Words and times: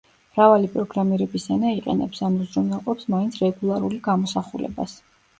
მრავალი 0.35 0.69
პროგრამირების 0.75 1.43
ენა 1.55 1.73
იყენებს 1.79 2.21
ან 2.27 2.37
უზრუნველყოფს 2.45 3.05
მაინც 3.15 3.37
რეგულარული 3.43 3.99
გამოსახულებას. 4.09 4.97